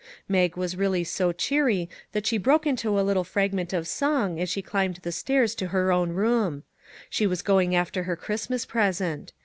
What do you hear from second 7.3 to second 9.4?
going after her Christmas present.